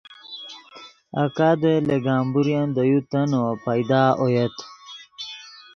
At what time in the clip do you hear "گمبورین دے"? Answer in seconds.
2.05-2.83